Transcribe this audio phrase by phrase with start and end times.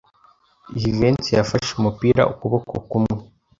[0.79, 3.15] Jivency yafashe umupira ukuboko kumwe.